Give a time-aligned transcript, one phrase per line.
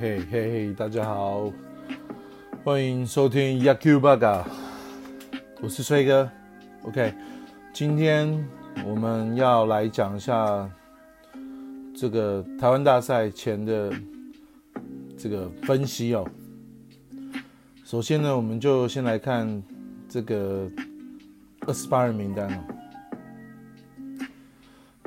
[0.00, 1.52] 嘿嘿嘿，大家好，
[2.64, 4.42] 欢迎收听 Yaku Baga，
[5.60, 6.26] 我是崔哥。
[6.84, 7.12] OK，
[7.70, 8.42] 今天
[8.82, 10.70] 我们要来讲一下
[11.94, 13.92] 这个台湾大赛前的
[15.18, 16.26] 这个分析哦。
[17.84, 19.62] 首先呢，我们就先来看
[20.08, 20.66] 这个
[21.66, 22.64] 二十八人名单哦。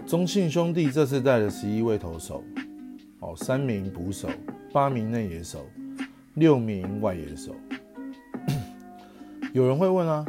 [0.05, 2.43] 中信兄弟这次带了十一位投手，
[3.21, 4.29] 哦，三名捕手。
[4.73, 5.69] 八名内野手，
[6.33, 7.55] 六名外野手。
[9.53, 10.25] 有人会问啊，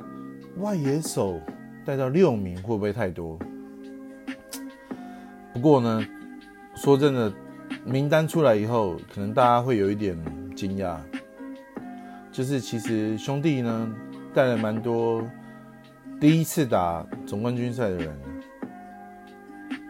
[0.59, 1.41] 外野手
[1.83, 3.39] 带到六名会不会太多？
[5.55, 6.07] 不过呢，
[6.77, 7.33] 说真的，
[7.87, 10.15] 名单出来以后，可能大家会有一点
[10.55, 10.99] 惊讶，
[12.31, 13.91] 就是其实兄弟呢
[14.35, 15.27] 带了蛮多
[16.21, 18.15] 第一次打总冠军赛的人，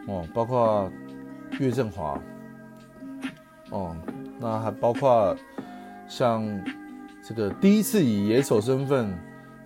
[0.07, 0.89] 哦，包括
[1.59, 2.17] 岳振华，
[3.71, 3.97] 哦。
[4.45, 5.35] 那还包括
[6.07, 6.45] 像
[7.27, 9.11] 这个第一次以野手身份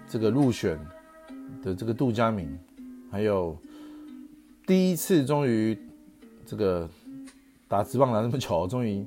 [0.06, 0.78] 这个入选
[1.60, 2.56] 的这个杜佳明，
[3.10, 3.58] 还有
[4.64, 5.76] 第一次终于
[6.46, 6.88] 这个
[7.66, 9.04] 打直棒打那么久，终于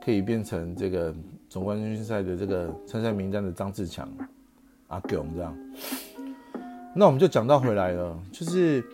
[0.00, 1.12] 可以变成这个
[1.48, 4.08] 总冠军赛的这个参赛名单的张志强、
[4.86, 5.52] 阿勇这样。
[6.94, 8.84] 那我们就讲到回来了，就是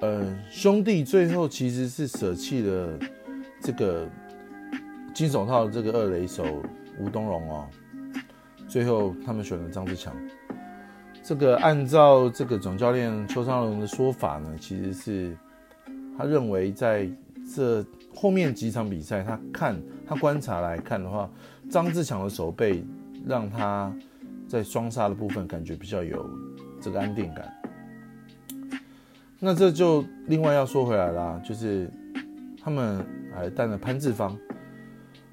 [0.00, 2.96] 呃兄弟最后其实是舍弃了
[3.60, 4.08] 这个。
[5.14, 6.44] 金手套这个二垒手
[6.98, 7.68] 吴东荣哦，
[8.68, 10.14] 最后他们选了张志强。
[11.22, 15.36] 这个按照这个总教练邱昌龙的说法呢，其实是
[16.18, 17.08] 他认为在
[17.54, 21.30] 这后面几场比赛，他看他观察来看的话，
[21.70, 22.84] 张志强的手背
[23.26, 23.94] 让他
[24.48, 26.28] 在双杀的部分感觉比较有
[26.80, 27.52] 这个安定感。
[29.38, 31.88] 那这就另外要说回来啦，就是
[32.62, 33.04] 他们
[33.34, 34.36] 还带了潘志芳。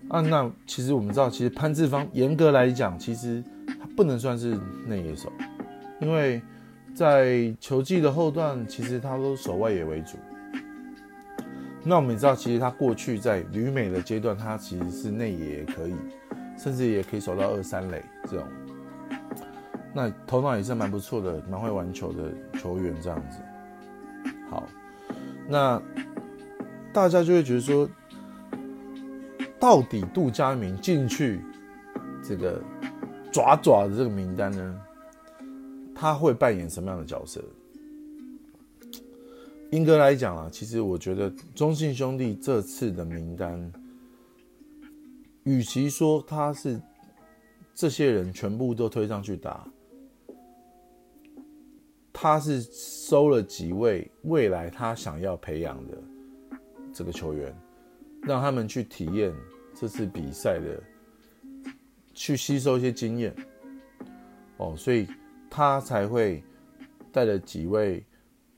[0.09, 5.31] 啊，那其实我们知道，其实潘志芳严格来讲，其实他不能算是内野手，
[6.02, 6.42] 因为
[6.96, 10.18] 在球季的后段，其实他都守外野为主。
[11.84, 15.94] 那我们也知道，其实他过去在旅美的阶段，他其实是内野也可以，
[16.58, 18.48] 甚至也可以守到二三垒这种。
[19.94, 23.38] 那头脑也是蛮不错的，蛮会玩球的球员这样子。
[24.50, 24.68] 好，
[25.48, 25.80] 那
[26.92, 27.88] 大家就会觉得说。
[29.59, 31.42] 到底杜佳明进去
[32.24, 32.64] 这个
[33.31, 34.81] 爪爪的这个名单呢？
[35.94, 37.44] 他会扮演什么样的角色？
[39.72, 43.72] 英哥来讲啊，其实我觉得中信兄弟这次的名单，
[45.44, 46.81] 与其说他是
[47.75, 49.68] 这些人全部都推上去打，
[52.14, 55.98] 他是收了几位未来他想要培养的
[56.94, 57.53] 这个球员。
[58.22, 59.34] 让他们去体验
[59.80, 60.84] 这次比赛的，
[62.14, 63.34] 去吸收一些经验，
[64.58, 65.08] 哦，所以
[65.50, 66.44] 他才会
[67.14, 68.04] 带了几位，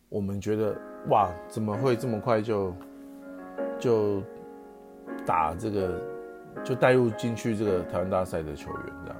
[0.10, 0.76] 我们觉得
[1.10, 2.74] 哇，怎么会这么快就
[3.78, 4.24] 就
[5.24, 6.02] 打这个，
[6.64, 9.18] 就带入进去这个台湾大赛的球员这样。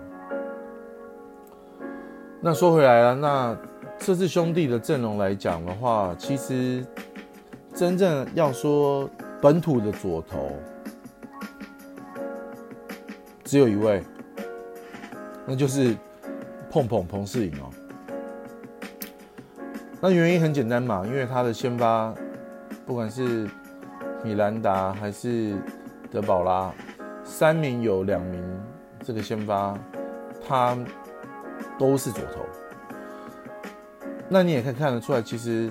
[2.42, 3.56] 那说回来了，那
[4.00, 6.84] 这次兄弟的阵容来讲的话，其实
[7.76, 9.08] 真正要说。
[9.42, 10.52] 本土的左投
[13.52, 14.02] 只有一位，
[15.46, 15.94] 那就是
[16.70, 17.70] 碰碰彭世颖哦。
[20.00, 22.16] 那原因很简单嘛，因为他的先发，
[22.86, 23.50] 不管是
[24.24, 25.54] 米兰达还是
[26.10, 26.74] 德保拉，
[27.26, 28.42] 三名有两名
[29.04, 29.78] 这个先发，
[30.48, 30.78] 他
[31.78, 32.46] 都是左投。
[34.30, 35.70] 那你也可以看得出来，其实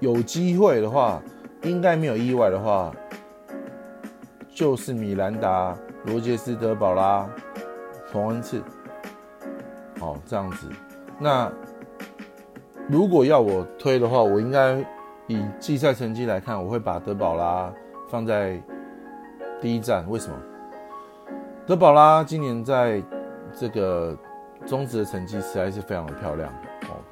[0.00, 1.22] 有机会的话。
[1.62, 2.92] 应该没有意外的话，
[4.52, 7.28] 就是米兰达、罗杰斯、德保拉、
[8.12, 8.62] 冯恩赐，
[9.98, 10.70] 好这样子。
[11.18, 11.52] 那
[12.88, 14.84] 如果要我推的话，我应该
[15.26, 17.72] 以季赛成绩来看，我会把德保拉
[18.08, 18.62] 放在
[19.60, 20.08] 第一站。
[20.08, 20.36] 为什么？
[21.66, 23.02] 德保拉今年在
[23.52, 24.16] 这个
[24.64, 26.48] 中职的成绩实在是非常的漂亮
[26.82, 27.02] 哦，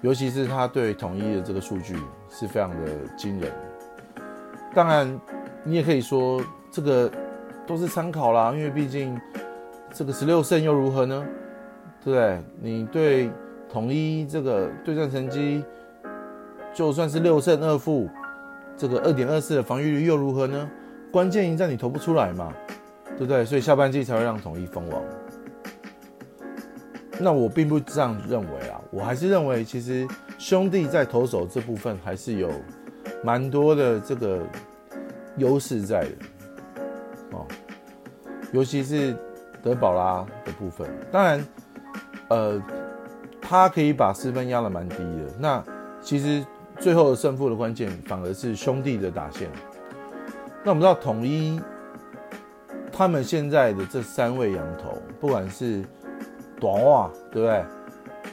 [0.00, 1.96] 尤其是他对统一的这个数据
[2.28, 2.86] 是非常的
[3.16, 3.50] 惊人。
[4.72, 5.20] 当然，
[5.64, 6.40] 你也可以说
[6.70, 7.10] 这个
[7.66, 9.18] 都是参考啦，因为毕竟
[9.92, 11.26] 这个十六胜又如何呢？
[12.04, 12.40] 对不对？
[12.60, 13.30] 你对
[13.70, 15.64] 统一这个对战成绩，
[16.74, 18.08] 就算是六胜二负，
[18.76, 20.70] 这个二点二四的防御率又如何呢？
[21.10, 22.52] 关键一战你投不出来嘛，
[23.16, 23.44] 对不对？
[23.44, 25.02] 所以下半季才会让统一封王。
[27.18, 30.06] 那我并不这样认为啊，我还是认为其实
[30.38, 32.50] 兄弟在投手这部分还是有。
[33.24, 34.40] 蛮多的这个
[35.36, 36.10] 优势在的，
[38.52, 39.16] 尤其是
[39.62, 40.88] 德保拉的部分。
[41.10, 41.46] 当然，
[42.28, 42.62] 呃，
[43.40, 45.34] 他可以把失分压得蛮低的。
[45.38, 45.64] 那
[46.00, 46.44] 其实
[46.78, 49.48] 最后胜负的关键反而是兄弟的打线。
[50.64, 51.60] 那我们知道统一
[52.92, 55.82] 他们现在的这三位羊头，不管是
[56.60, 57.64] 短袜，对不对？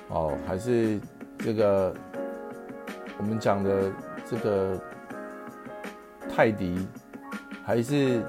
[0.10, 1.00] 哦，还是
[1.40, 1.94] 这个
[3.18, 3.92] 我们讲的
[4.30, 4.80] 这个
[6.30, 6.88] 泰迪，
[7.64, 8.22] 还是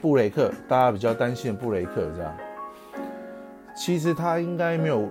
[0.00, 2.36] 布雷克，大家比较担心的布雷克这样。
[3.76, 5.08] 其实他应该没有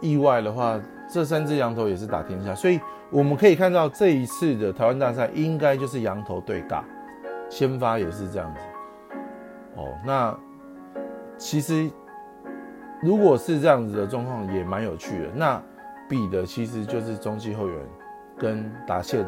[0.00, 2.80] 意外的话，这三只羊头也是打天下，所以
[3.10, 6.82] 我们可以看到这一次的台湾大赛应该就是羊头对尬，
[7.48, 8.60] 先发也是这样子。
[9.76, 10.38] 哦，那
[11.36, 11.90] 其实。
[13.02, 15.28] 如果是这样子的状况，也蛮有趣的。
[15.34, 15.62] 那
[16.06, 17.78] 比的其实就是中继后援
[18.36, 19.24] 跟达线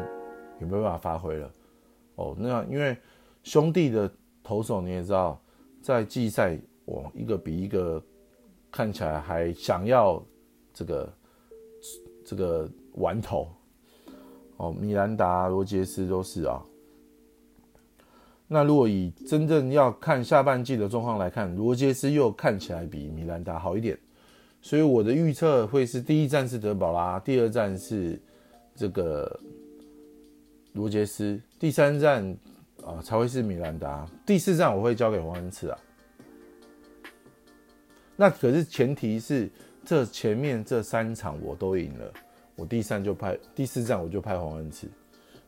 [0.59, 1.49] 有没有办法发挥了。
[2.13, 2.95] 哦，那因为
[3.41, 4.07] 兄弟的
[4.43, 5.41] 投手你也知道，
[5.81, 8.03] 在季赛我一个比一个
[8.69, 10.21] 看起来还想要
[10.73, 11.13] 这个
[12.25, 13.47] 这个玩头。
[14.57, 16.63] 哦，米兰达、罗杰斯都是啊。
[18.47, 23.97] 那如果以真正要看下半季的状况来看，罗杰斯又看起来比米兰达好一点，
[24.61, 28.21] 所以我的预测会是第一站是德保拉，第二站是
[28.75, 29.39] 这个
[30.73, 32.37] 罗杰斯，第三站
[32.85, 35.79] 啊才会是米兰达，第四站我会交给黄恩赐啊。
[38.15, 39.49] 那可是前提是
[39.83, 42.13] 这前面这三场我都赢了，
[42.55, 44.87] 我第三就派第四站我就派黄恩赐，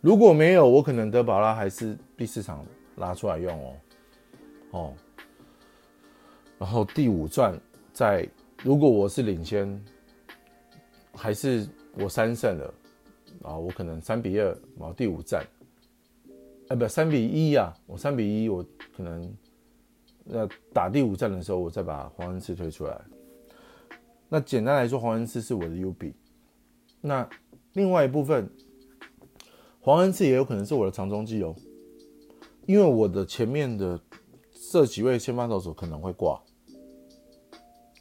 [0.01, 2.65] 如果没有，我可能德保拉还是第四场。
[2.97, 3.75] 拉出来用哦，
[4.71, 4.93] 哦，
[6.57, 7.59] 然后第五站
[7.91, 8.25] 在，
[8.63, 9.83] 如果我是领先，
[11.13, 12.73] 还是我三胜了，
[13.43, 14.45] 啊，我可能三比二，
[14.79, 15.45] 然后第五站，
[16.67, 18.65] 哎，不，三比一呀，我三比一，我
[18.95, 19.35] 可能
[20.23, 23.00] 那打第五战的时候，我再把黄恩赐推出来。
[24.27, 26.13] 那简单来说，黄恩赐是我的 U B，
[27.01, 27.29] 那
[27.73, 28.50] 另外一部分，
[29.79, 31.56] 黄恩赐也有可能是我的长中计哦。
[32.65, 34.01] 因为我的前面的
[34.71, 36.41] 这几位先发投手可能会挂，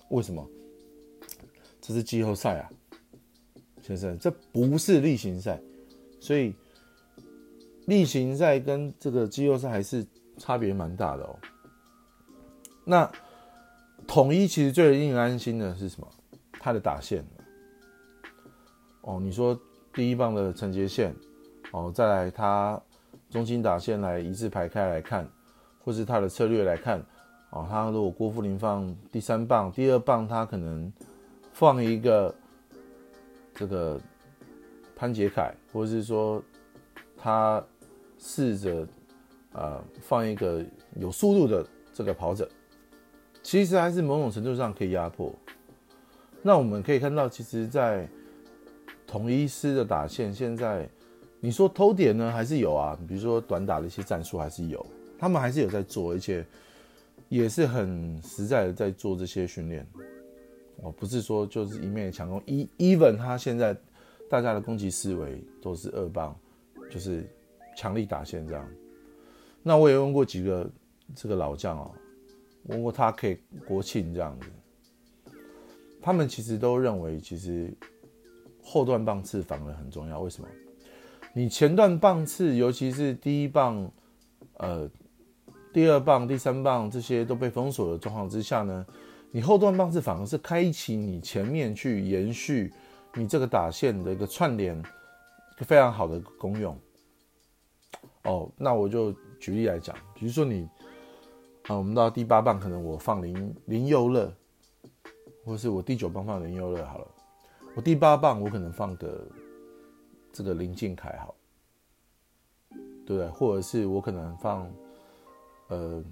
[0.08, 0.48] 为什么？
[1.82, 2.72] 这是季后赛啊，
[3.82, 5.60] 先生，这不是例行赛，
[6.18, 6.54] 所以
[7.86, 10.06] 例行赛跟这个季后赛还是
[10.38, 11.38] 差别蛮大的哦。
[12.84, 13.10] 那
[14.06, 16.08] 统一其实最令人安心的是什么？
[16.60, 17.24] 他的打线。
[19.02, 19.58] 哦，你说
[19.92, 21.14] 第一棒的陈杰宪，
[21.72, 22.80] 哦，再来他。
[23.30, 25.28] 中心打线来一字排开来看，
[25.82, 27.00] 或是他的策略来看，
[27.50, 30.92] 啊，他如果郭富林放第三棒，第二棒他可能
[31.52, 32.32] 放一个
[33.52, 34.00] 这个
[34.94, 36.40] 潘杰凯，或者是说
[37.16, 37.60] 他
[38.24, 38.88] 试着
[39.52, 40.64] 呃放一个
[40.98, 42.48] 有速度的这个跑者，
[43.42, 45.30] 其实还是某种程度上可以压迫。
[46.40, 48.08] 那我们可以看到，其实，在
[49.06, 50.88] 同一师的打线现在。
[51.40, 52.98] 你说偷点呢，还是有啊？
[53.06, 54.86] 比如说短打的一些战术还是有，
[55.18, 56.42] 他们还是有在做，而且
[57.28, 59.86] 也是很实在的在做这些训练。
[60.80, 63.76] 哦，不是说就是一面强攻，e even 他现在
[64.30, 66.34] 大家的攻击思维都是二棒，
[66.90, 67.22] 就是
[67.76, 68.68] 强力打线这样。
[69.62, 70.70] 那我也问过几个
[71.14, 71.90] 这个老将哦，
[72.64, 74.46] 问过他可以国庆这样子，
[76.02, 77.72] 他们其实都认为其实
[78.62, 80.48] 后段棒次反而很重要，为什么？
[81.32, 83.90] 你前段棒次，尤其是第一棒、
[84.58, 84.88] 呃，
[85.72, 88.86] 第二棒、第三棒这些都被封锁的状况之下呢，
[89.30, 92.72] 你后段棒次反而是开启你前面去延续
[93.14, 94.80] 你这个打线的一个串联，
[95.58, 96.78] 非常好的功用。
[98.24, 100.68] 哦，那我就举例来讲，比如说你
[101.68, 104.32] 啊，我们到第八棒可能我放林林佑乐，
[105.44, 107.08] 或是我第九棒放林佑乐好了，
[107.74, 109.26] 我第八棒我可能放个。
[110.36, 111.32] 这个林敬凯好，
[113.06, 113.28] 对不对？
[113.28, 114.68] 或者是我可能放，
[115.68, 116.02] 呃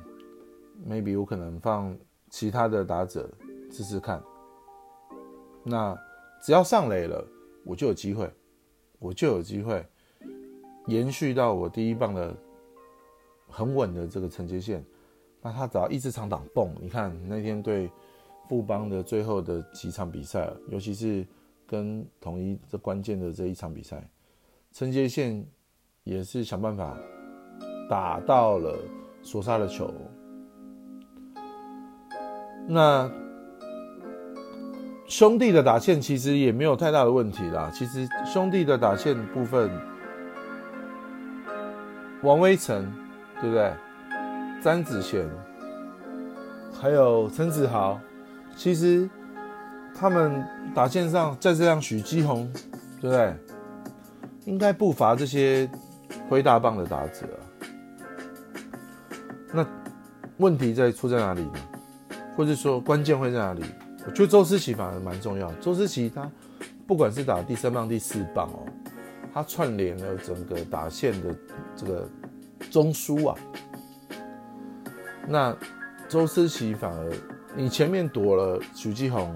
[0.88, 1.98] ，maybe 我可能放
[2.30, 3.28] 其他的打者
[3.72, 4.22] 试试看。
[5.64, 5.98] 那
[6.40, 7.26] 只要上垒了，
[7.64, 8.32] 我就有机会，
[9.00, 9.84] 我就有机会
[10.86, 12.36] 延续到我第一棒的
[13.48, 14.84] 很稳的这个承接线。
[15.40, 17.90] 那他只要一直长挡蹦，你看那天对
[18.48, 21.26] 富邦的最后的几场比赛，尤其是。
[21.64, 24.06] 跟统一这关键的这一场比赛，
[24.72, 25.42] 承接线
[26.04, 26.94] 也是想办法
[27.88, 28.78] 打到了
[29.22, 29.90] 索杀的球。
[32.68, 33.10] 那
[35.06, 37.70] 兄弟的打线其实也没有太大的问题啦。
[37.72, 39.70] 其实兄弟的打线部分，
[42.22, 42.90] 王威成
[43.40, 43.72] 对不对？
[44.62, 45.28] 詹子贤
[46.80, 48.00] 还有陈子豪，
[48.56, 49.08] 其实
[49.94, 52.50] 他们打线上再这样许基宏，
[53.00, 53.34] 对不对？
[54.44, 55.68] 应该不乏这些
[56.28, 57.26] 挥大棒的打者。
[59.52, 59.66] 那
[60.38, 61.54] 问题在出在哪里呢？
[62.36, 63.62] 或者说关键会在哪里？
[64.06, 65.52] 我觉得周思齐反而蛮重要。
[65.60, 66.28] 周思齐他
[66.86, 68.66] 不管是打第三棒、第四棒哦，
[69.32, 71.34] 他串联了整个打线的
[71.76, 72.08] 这个
[72.70, 73.36] 中枢啊。
[75.26, 75.56] 那
[76.08, 77.12] 周思齐反而
[77.54, 79.34] 你前面躲了许继宏，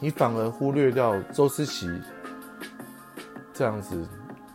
[0.00, 1.88] 你反而忽略掉周思齐
[3.52, 4.06] 这样子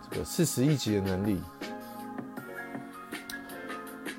[0.10, 1.42] 这个四十一级的能力。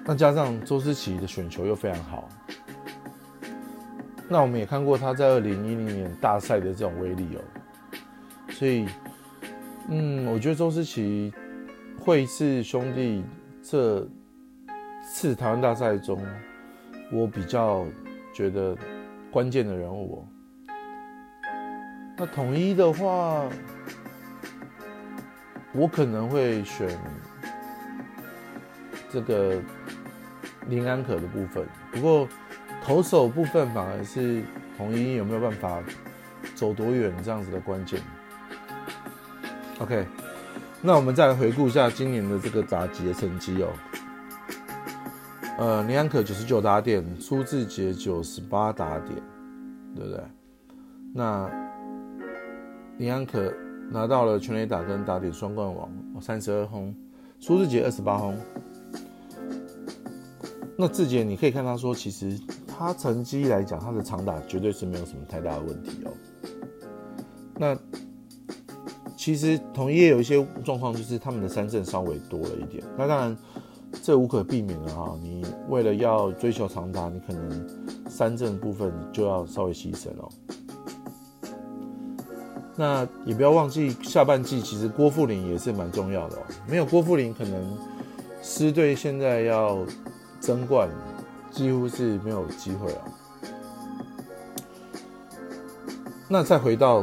[0.07, 2.29] 那加上周思齐的选球又非常好，
[4.29, 7.41] 那我们也看过他在二零一零年大赛的这种威力哦，
[8.51, 8.87] 所以，
[9.89, 11.33] 嗯，我觉得周思琪
[11.99, 13.25] 会是兄弟
[13.63, 14.07] 这
[15.03, 16.21] 次台湾大赛中
[17.13, 17.87] 我比较
[18.33, 18.77] 觉得
[19.31, 20.27] 关键的人物。
[22.17, 23.49] 那统一的话，
[25.73, 26.89] 我可能会选
[29.11, 29.61] 这个。
[30.67, 31.63] 林安可的部分，
[31.93, 32.27] 不过
[32.83, 34.43] 投手部分反而是
[34.79, 35.83] 统一有没有办法
[36.55, 38.01] 走多远这样子的关键。
[39.81, 40.07] OK，
[40.81, 43.69] 那我们再来回顾一下今年的这个打击的成绩哦。
[45.59, 49.17] 呃，林安可九十九打点，苏志杰九十八打点，
[49.95, 50.21] 对不对？
[51.13, 51.51] 那
[52.99, 53.53] 林安可
[53.91, 55.91] 拿到了全垒打跟打点双冠王，
[56.21, 56.95] 三十二轰，
[57.41, 58.39] 苏志杰二十八轰。
[60.77, 66.11] 那志杰，你可以看他说，其实他成绩来讲，他的长打绝对是没有什么太大的问题哦。
[67.57, 67.77] 那
[69.25, 72.85] 其实统一也有一些状况，就是他们的三振稍微多了一点。
[72.95, 73.35] 那当然，
[74.03, 75.19] 这无可避免的哈。
[75.23, 77.67] 你为了要追求长打，你可能
[78.07, 80.29] 三振部分就要稍微牺牲哦。
[82.77, 86.43] 那也不要忘记，下半季其实郭富林也是蛮重要的哦。
[86.69, 87.79] 没有郭富林，可能
[88.43, 89.79] 狮队现在要。
[90.39, 90.91] 争冠
[91.51, 93.09] 几乎是没有机会啊。
[96.29, 97.03] 那再回到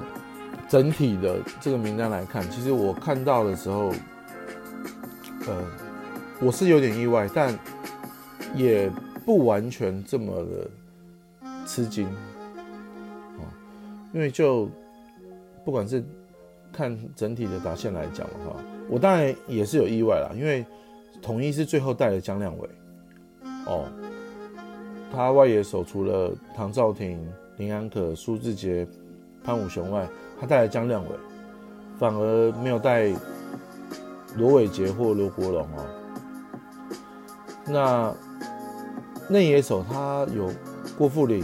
[0.72, 3.90] 整体的这个名单来看，其实我看到的时候，
[5.46, 5.66] 呃，
[6.40, 7.54] 我是有点意外，但
[8.56, 8.90] 也
[9.26, 10.70] 不完全这么的
[11.68, 13.44] 吃惊啊。
[14.14, 14.70] 因为就
[15.66, 16.02] 不管是
[16.72, 18.56] 看整体的打线来讲的话，
[18.88, 20.66] 我当然也是有意外啦，因为
[21.22, 22.70] 统一是最后带了江亮伟。
[23.66, 23.92] 哦，
[25.12, 27.20] 他外野手除了唐兆廷、
[27.58, 28.88] 林安可、苏志杰、
[29.44, 30.08] 潘武雄外，
[30.40, 31.10] 他带来江亮伟，
[32.00, 33.12] 反而没有带
[34.36, 35.86] 罗伟杰或罗国龙哦。
[37.66, 38.14] 那
[39.28, 40.52] 内野手他有
[40.98, 41.44] 郭富林、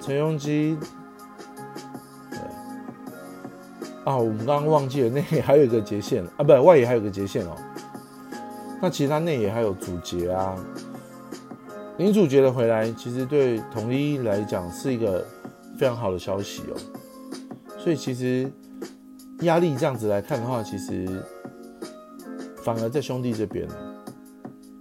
[0.00, 0.78] 陈庸基，
[4.04, 7.56] 啊，我们刚刚忘记了内野还有一个接线啊，不，外野还有个接线哦。
[8.80, 10.56] 那其他内野还有主杰啊。
[11.98, 15.24] 林主角的回来，其实对统一来讲是一个
[15.78, 17.01] 非常好的消息哦。
[17.82, 18.48] 所以其实
[19.40, 21.20] 压力这样子来看的话，其实
[22.58, 23.66] 反而在兄弟这边，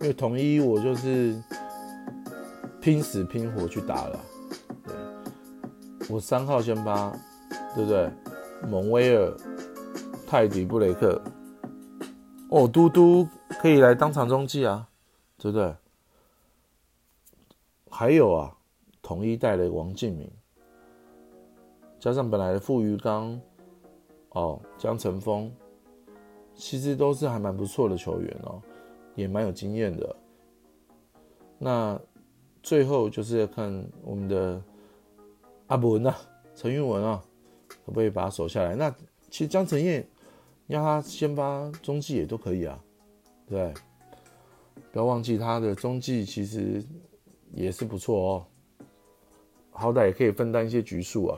[0.02, 1.42] 因为统一我就是
[2.80, 4.20] 拼死拼活去打了。
[4.86, 4.96] 对，
[6.10, 7.12] 我三号先发，
[7.74, 8.08] 对不对？
[8.70, 9.36] 蒙威尔、
[10.28, 11.20] 泰迪、布雷克，
[12.50, 13.28] 哦，嘟嘟
[13.60, 14.88] 可以来当场中继啊，
[15.40, 15.76] 对不对？
[17.90, 18.56] 还有啊，
[19.02, 20.32] 统一带了王敬明，
[22.02, 23.40] 加上本来的傅余刚，
[24.30, 25.52] 哦，江晨峰，
[26.56, 28.60] 其实都是还蛮不错的球员哦，
[29.14, 30.16] 也蛮有经验的。
[31.60, 32.02] 那
[32.64, 34.60] 最后就是要看我们的
[35.68, 36.18] 阿文啊，
[36.56, 37.24] 陈韵文啊，
[37.68, 38.76] 可不可以把他守下来？
[38.76, 38.90] 那
[39.30, 40.04] 其实江晨燕
[40.66, 42.84] 要他先发中继也都可以啊，
[43.48, 43.72] 对，
[44.92, 46.84] 不要忘记他的中继其实。
[47.54, 48.48] 也是不错哦，
[49.72, 51.38] 好歹也可以分担一些局数啊。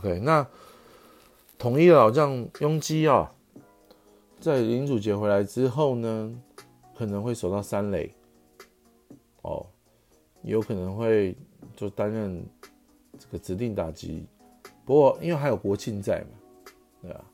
[0.00, 0.46] OK，那
[1.58, 3.30] 统一老将拥基啊，
[4.40, 6.34] 在林祖杰回来之后呢，
[6.96, 8.10] 可能会守到三垒，
[9.42, 9.66] 哦，
[10.40, 11.36] 有可能会
[11.76, 12.42] 就担任
[13.18, 14.24] 这个指定打击。
[14.86, 17.24] 不过因为还有国庆在嘛，对啊，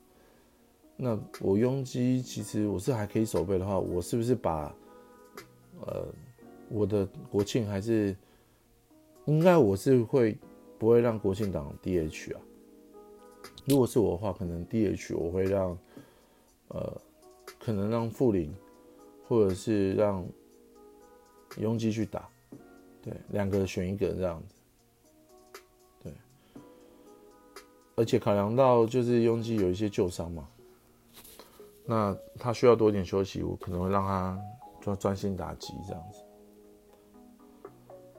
[0.96, 4.74] 那我拥挤其实我是还可以守备的话，我是不是把
[5.86, 6.04] 呃？
[6.68, 8.16] 我的国庆还是
[9.26, 10.36] 应该，我是会
[10.80, 12.40] 不会让国庆党 DH 啊？
[13.66, 15.76] 如果是我的话，可能 DH 我会让
[16.68, 17.00] 呃，
[17.58, 18.54] 可能让傅林
[19.28, 20.24] 或者是让
[21.58, 22.28] 拥基去打，
[23.02, 25.60] 对，两个选一个这样子，
[26.02, 26.12] 对，
[27.96, 30.48] 而且考量到就是拥挤有一些旧伤嘛，
[31.84, 34.38] 那他需要多一点休息，我可能会让他
[34.80, 36.20] 专专心打击这样子。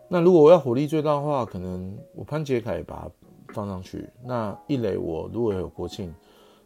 [0.10, 3.10] 那如果我要火力最大的话，可能我潘杰凯把
[3.54, 4.08] 放上去。
[4.24, 6.14] 那一垒我如果有国庆，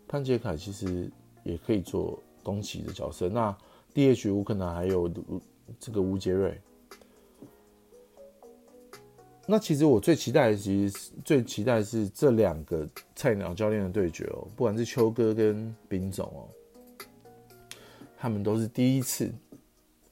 [0.07, 1.09] 潘杰凯其实
[1.43, 3.29] 也可以做东奇的角色。
[3.29, 3.55] 那
[3.93, 5.09] DH 我可能还有
[5.79, 6.59] 这个吴杰瑞。
[9.47, 16.47] 那其实我最期待的，其实最期待是这两个菜鸟教练的对决哦，不管是秋哥跟丙总哦，
[18.17, 19.29] 他们都是第一次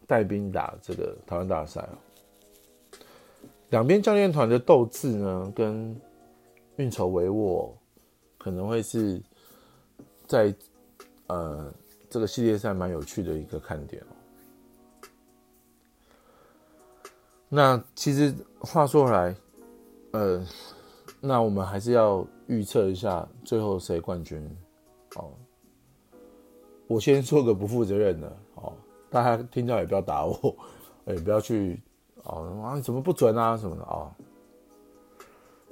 [0.08, 1.98] 带兵打这个台湾大赛哦。
[3.70, 5.96] 两边教练团的斗志呢，跟
[6.80, 7.74] 运筹帷幄，
[8.38, 9.22] 可能会是
[10.26, 10.56] 在
[11.28, 11.70] 呃
[12.10, 14.16] 这个系列赛蛮有趣的一个看点哦。
[17.50, 19.36] 那其实话说回来，
[20.12, 20.48] 呃，
[21.20, 24.42] 那我们还是要预测一下最后谁冠军
[25.18, 25.34] 哦。
[26.88, 28.72] 我先说个不负责任的哦，
[29.10, 30.56] 大家听到也不要打我，
[31.08, 31.82] 也不要去
[32.24, 34.16] 哦啊怎么不准啊什么的啊。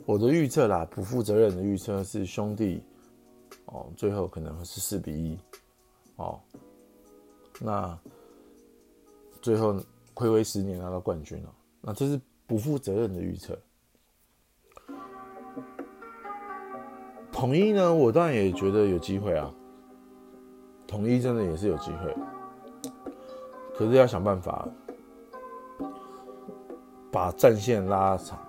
[0.05, 2.81] 我的预测啦，不负责任的预测是兄弟
[3.65, 5.37] 哦，最后可能是四比一
[6.15, 6.39] 哦。
[7.59, 7.97] 那
[9.41, 9.75] 最后
[10.15, 11.53] 暌违十年拿到冠军了。
[11.81, 13.57] 那这是不负责任的预测。
[17.31, 19.53] 统一呢，我当然也觉得有机会啊。
[20.87, 22.15] 统一真的也是有机会，
[23.75, 24.65] 可是要想办法
[27.11, 28.39] 把战线拉长。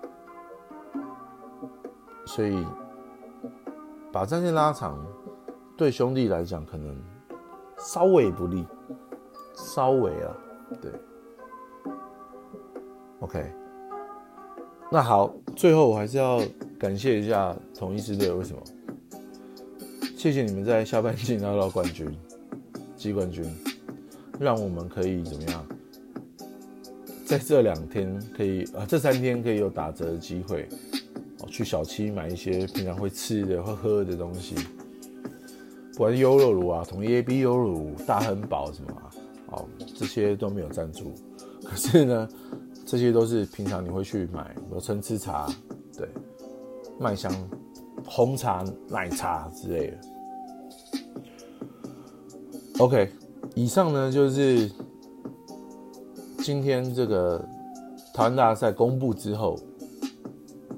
[2.29, 2.63] 所以
[4.13, 5.03] 把战线拉长，
[5.79, 6.95] 对兄弟来讲可能
[7.79, 8.67] 稍微不利，
[9.57, 10.37] 稍微啊，
[10.83, 10.93] 对。
[13.21, 13.51] OK，
[14.93, 16.41] 那好，最后我还是要
[16.79, 18.63] 感谢一下统一师队，为什么？
[20.15, 22.07] 谢谢你们在下半季拿到冠军，
[22.95, 23.45] 季冠军，
[24.39, 25.65] 让我们可以怎么样？
[27.25, 30.69] 在这两天可以啊，这三天可以有打折的机会，
[31.41, 34.55] 哦，去小七买一些平常会吃的、会喝的东西，
[35.93, 39.11] 不管是优酪乳啊、统一 A B 优酪乳、大亨堡什么啊，
[39.49, 41.13] 哦，这些都没有赞助，
[41.65, 42.29] 可是呢。
[42.91, 45.47] 这些都是平常你会去买，有参差茶，
[45.95, 46.09] 对，
[46.99, 47.31] 麦香
[48.03, 49.99] 红茶、奶茶之类的。
[52.79, 53.13] OK，
[53.55, 54.73] 以上呢就是
[56.39, 57.39] 今天这个
[58.15, 59.61] 台湾大赛公布之后，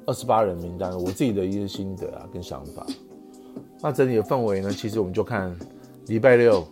[0.06, 2.86] 二十八人名单，我自己的一些心得啊跟想法。
[3.80, 5.56] 那整体的氛围呢，其实我们就看
[6.06, 6.66] 礼拜六，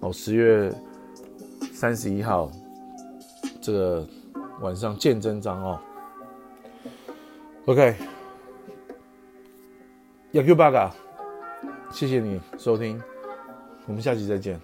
[0.00, 0.72] 哦，十月
[1.72, 2.50] 三十一号。
[3.60, 4.06] 这个
[4.60, 5.80] 晚上见真章哦。
[7.64, 7.96] OK，
[10.32, 10.94] 亚 Q 八嘎，
[11.90, 13.02] 谢谢你收听，
[13.88, 14.60] 我们下期再见。